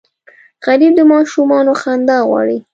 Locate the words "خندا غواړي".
1.81-2.57